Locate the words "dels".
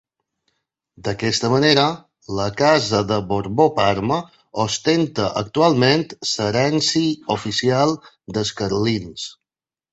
8.39-8.57